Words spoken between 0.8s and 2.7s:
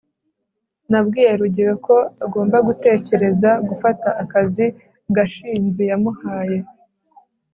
nabwiye rugeyo ko agomba